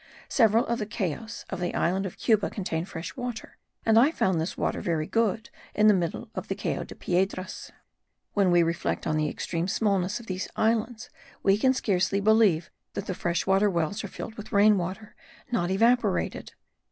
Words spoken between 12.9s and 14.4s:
that the fresh water wells are filled